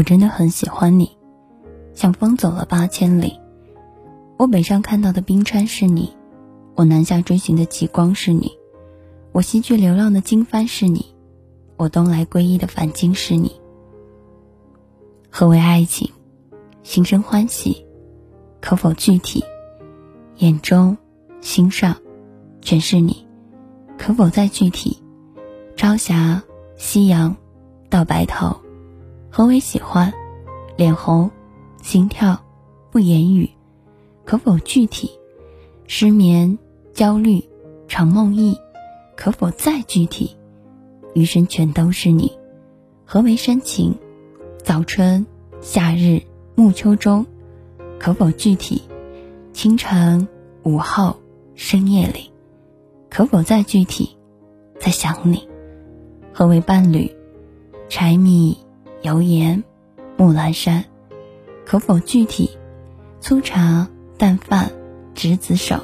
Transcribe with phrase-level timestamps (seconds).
[0.00, 1.18] 我真的很喜欢你，
[1.92, 3.38] 像风走了八千里。
[4.38, 6.16] 我北上看到的冰川是你，
[6.74, 8.50] 我南下追寻的极光是你，
[9.32, 11.14] 我西去流浪的经幡是你，
[11.76, 13.60] 我东来皈依的梵经是你。
[15.30, 16.10] 何为爱情？
[16.82, 17.84] 心生欢喜，
[18.62, 19.44] 可否具体？
[20.38, 20.96] 眼中、
[21.42, 21.94] 心上，
[22.62, 23.26] 全是你，
[23.98, 24.96] 可否再具体？
[25.76, 26.42] 朝霞、
[26.76, 27.36] 夕阳，
[27.90, 28.56] 到白头，
[29.32, 30.12] 何为喜欢？
[30.76, 31.30] 脸红，
[31.82, 32.42] 心跳，
[32.90, 33.48] 不言语，
[34.24, 35.08] 可否具体？
[35.86, 36.58] 失眠、
[36.92, 37.48] 焦虑、
[37.86, 38.58] 长梦呓，
[39.16, 40.36] 可否再具体？
[41.14, 42.36] 余生全都是你，
[43.04, 43.94] 何为深情？
[44.64, 45.24] 早春、
[45.60, 46.20] 夏日、
[46.56, 47.24] 暮秋中，
[48.00, 48.82] 可否具体？
[49.52, 50.26] 清晨、
[50.64, 51.16] 午后、
[51.54, 52.32] 深夜里，
[53.08, 54.16] 可否再具体？
[54.80, 55.48] 在想你，
[56.32, 57.14] 何为伴侣？
[57.88, 58.56] 柴米
[59.02, 59.64] 油盐、
[60.16, 60.84] 木兰山，
[61.64, 62.50] 可否具体？
[63.20, 63.88] 粗茶
[64.18, 64.70] 淡饭、
[65.14, 65.80] 执子手，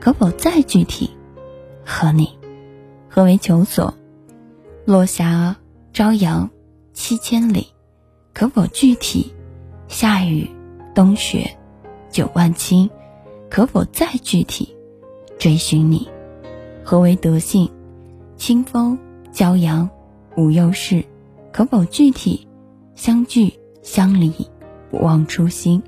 [0.00, 1.10] 可否再具体？
[1.84, 2.38] 和你，
[3.08, 3.94] 何为求索？
[4.84, 5.56] 落霞、
[5.92, 6.50] 朝阳、
[6.92, 7.68] 七千里，
[8.32, 9.34] 可否具体？
[9.88, 10.50] 夏雨、
[10.94, 11.56] 冬雪、
[12.10, 12.88] 九万顷。
[13.48, 14.76] 可否再具体
[15.38, 16.08] 追寻你？
[16.84, 17.70] 何为德性？
[18.36, 18.98] 清风
[19.32, 19.88] 骄阳，
[20.36, 21.04] 无忧事。
[21.56, 22.46] 可否具体
[22.96, 24.30] 相聚相离，
[24.90, 25.82] 不忘初心？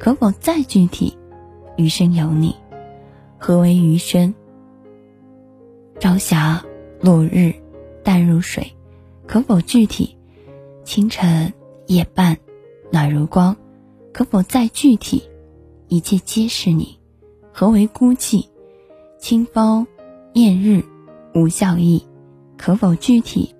[0.00, 1.18] 可否再具体？
[1.76, 2.56] 余生有你。
[3.36, 4.32] 何为余生？
[6.00, 6.64] 朝霞
[7.02, 7.52] 落日，
[8.02, 8.72] 淡如水。
[9.26, 10.16] 可否具体？
[10.82, 11.52] 清晨
[11.88, 12.38] 夜半，
[12.90, 13.54] 暖如光。
[14.14, 15.24] 可否再具体？
[15.88, 16.98] 一切皆是你，
[17.52, 18.46] 何为孤寂？
[19.18, 19.86] 清风
[20.32, 20.82] 艳日
[21.34, 22.02] 无笑意，
[22.56, 23.54] 可否具体？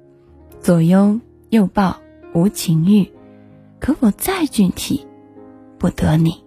[0.62, 1.20] 左拥
[1.52, 1.94] 又抱
[2.32, 3.06] 无情欲，
[3.78, 5.06] 可否再具体？
[5.78, 6.42] 不得你，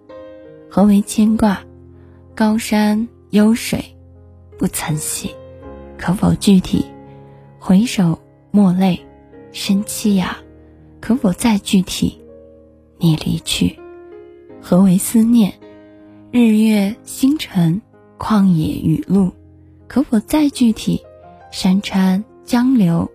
[0.68, 1.62] 何为牵挂？
[2.34, 3.84] 高山幽水
[4.58, 5.30] 不曾系，
[5.96, 6.84] 可否具体？
[7.60, 8.18] 回首
[8.50, 9.00] 莫泪
[9.52, 10.38] 生凄哑，
[11.00, 12.20] 可否再具体？
[12.98, 13.78] 你离去，
[14.60, 15.54] 何为思念？
[16.32, 17.80] 日月星辰，
[18.18, 19.30] 旷野雨露，
[19.86, 21.00] 可否再具体？
[21.52, 23.08] 山川江流，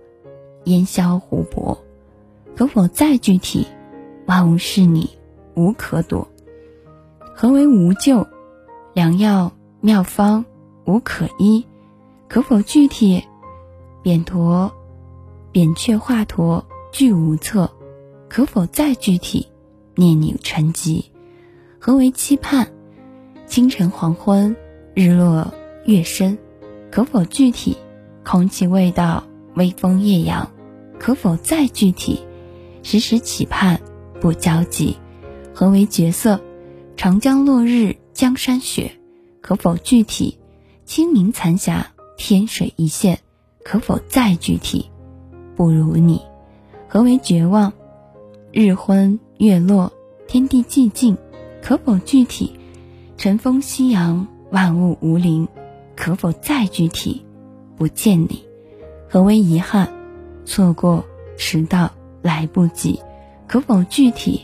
[0.63, 1.77] 烟消湖泊，
[2.55, 3.65] 可否再具体？
[4.27, 5.09] 万物是你，
[5.55, 6.27] 无可躲。
[7.35, 8.27] 何为无救？
[8.93, 10.45] 良药妙方
[10.85, 11.65] 无可医，
[12.27, 13.23] 可否具体？
[14.03, 14.71] 扁驼，
[15.51, 17.69] 扁鹊华佗俱无策，
[18.29, 19.47] 可否再具体？
[19.95, 21.11] 念你成疾。
[21.79, 22.67] 何为期盼？
[23.45, 24.55] 清晨黄昏，
[24.93, 25.53] 日落
[25.85, 26.37] 月升，
[26.91, 27.77] 可否具体？
[28.23, 29.23] 空气味道，
[29.55, 30.49] 微风夜阳，
[30.99, 32.21] 可否再具体？
[32.83, 33.79] 时时期盼，
[34.19, 34.97] 不交集。
[35.53, 36.39] 何为绝色？
[36.95, 38.91] 长江落日，江山雪，
[39.41, 40.37] 可否具体？
[40.85, 41.87] 清明残霞，
[42.17, 43.19] 天水一线，
[43.63, 44.89] 可否再具体？
[45.55, 46.21] 不如你。
[46.87, 47.71] 何为绝望？
[48.51, 49.93] 日昏月落，
[50.27, 51.17] 天地寂静，
[51.61, 52.53] 可否具体？
[53.17, 55.47] 晨风夕阳，万物无灵，
[55.95, 57.25] 可否再具体？
[57.77, 58.43] 不见你，
[59.09, 59.89] 何为遗憾？
[60.43, 61.05] 错过，
[61.37, 61.91] 迟到，
[62.21, 62.99] 来不及，
[63.47, 64.41] 可否具体？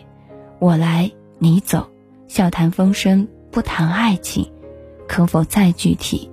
[0.59, 1.87] 我来，你走，
[2.27, 4.51] 笑谈风声，不谈爱情，
[5.07, 6.29] 可否再具体？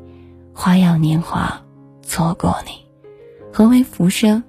[0.52, 1.62] 花样年华，
[2.02, 2.72] 错过你，
[3.52, 4.42] 何为浮生？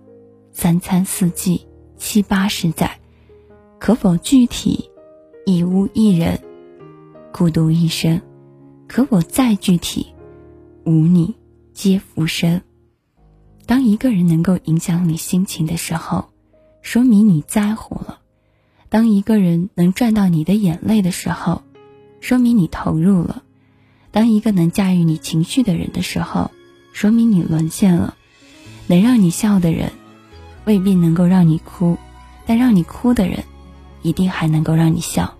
[0.51, 1.67] 三餐四季，
[1.97, 2.99] 七八十载，
[3.79, 4.89] 可否具体？
[5.45, 6.39] 一屋一人。
[7.33, 8.21] 孤独一生，
[8.87, 10.07] 可否再具体？
[10.85, 11.35] 无你，
[11.73, 12.61] 皆浮生。
[13.65, 16.23] 当一个人能够影响你心情的时候，
[16.85, 18.19] 说明你在乎了；
[18.89, 21.63] 当一个人能赚到你的眼泪的时候，
[22.21, 23.41] 说明你投入了；
[24.11, 26.51] 当一个能驾驭你情绪的人的时候，
[26.93, 28.13] 说明你沦陷了。
[28.85, 29.93] 能让你笑的人，
[30.65, 31.97] 未必能够让你哭；
[32.45, 33.43] 但让你哭的人，
[34.03, 35.33] 一定还能够让你笑。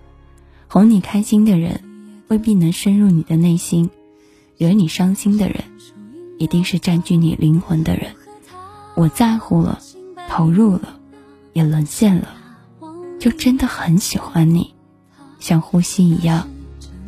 [0.66, 1.80] 哄你开心的人。
[2.28, 3.88] 未必能深入你的内心，
[4.56, 5.62] 惹你伤心的人，
[6.40, 8.16] 一定是占据你灵魂的人。
[8.96, 9.78] 我在乎了，
[10.28, 10.95] 投入了，
[11.56, 12.28] 也沦陷了，
[13.18, 14.74] 就真的很喜欢你，
[15.40, 16.46] 像呼吸一样，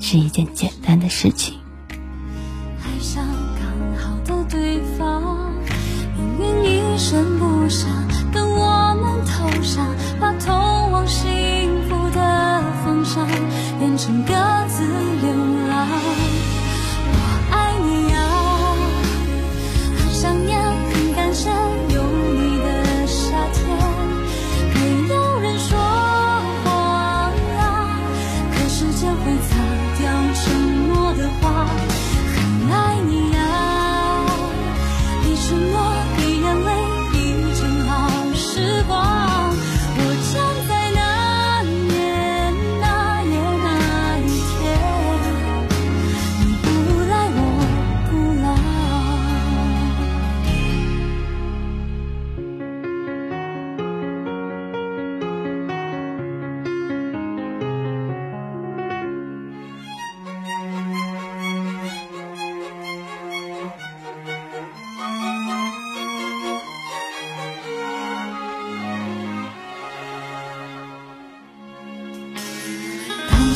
[0.00, 1.58] 是一件简单的事情。
[1.90, 3.22] 爱上
[3.58, 3.68] 刚
[4.02, 5.52] 好的对方，
[6.38, 7.90] 命运一声不响，
[8.32, 9.86] 跟我们头上，
[10.18, 10.56] 把通
[10.92, 11.28] 往幸
[11.86, 13.28] 福的风向
[13.78, 14.32] 变成各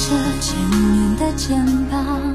[0.02, 0.08] 着
[0.40, 2.31] 前面的肩膀。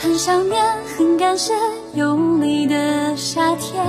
[0.00, 0.62] 很想念，
[0.96, 1.52] 很感谢
[1.92, 3.84] 有你的夏天，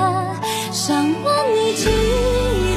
[0.71, 1.91] 想问你今
[2.63, 2.68] 夜。